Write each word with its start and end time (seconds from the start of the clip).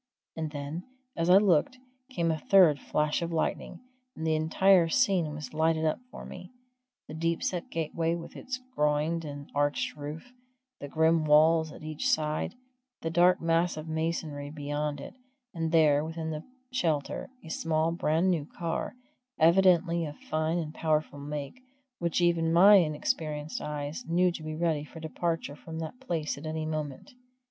And 0.35 0.49
then, 0.49 0.81
as 1.15 1.29
I 1.29 1.37
looked, 1.37 1.77
came 2.09 2.31
a 2.31 2.39
third 2.39 2.79
flash 2.79 3.21
of 3.21 3.31
lightning, 3.31 3.81
and 4.15 4.25
the 4.25 4.33
entire 4.33 4.89
scene 4.89 5.31
was 5.35 5.53
lighted 5.53 5.85
up 5.85 5.99
for 6.09 6.25
me 6.25 6.49
the 7.07 7.13
deep 7.13 7.43
set 7.43 7.69
gateway 7.69 8.15
with 8.15 8.35
its 8.35 8.59
groined 8.75 9.23
and 9.23 9.51
arched 9.53 9.95
roof, 9.95 10.31
the 10.79 10.87
grim 10.87 11.23
walls 11.25 11.71
at 11.71 11.83
each 11.83 12.09
side, 12.09 12.55
the 13.03 13.11
dark 13.11 13.41
massive 13.41 13.87
masonry 13.87 14.49
beyond 14.49 14.99
it, 14.99 15.13
and 15.53 15.71
there, 15.71 16.03
within 16.03 16.31
the 16.31 16.43
shelter, 16.71 17.29
a 17.45 17.49
small, 17.49 17.91
brand 17.91 18.31
new 18.31 18.47
car, 18.47 18.95
evidently 19.37 20.03
of 20.07 20.17
fine 20.17 20.57
and 20.57 20.73
powerful 20.73 21.19
make, 21.19 21.61
which 21.99 22.21
even 22.21 22.51
my 22.51 22.77
inexperienced 22.77 23.61
eyes 23.61 24.03
knew 24.07 24.31
to 24.31 24.41
be 24.41 24.55
ready 24.55 24.83
for 24.83 24.99
departure 24.99 25.55
from 25.55 25.77
that 25.77 25.99
place 25.99 26.39
at 26.39 26.47
any 26.47 26.65
moment. 26.65 27.13